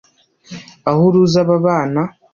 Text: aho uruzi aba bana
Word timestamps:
aho 0.89 1.01
uruzi 1.09 1.37
aba 1.43 1.55
bana 1.65 2.01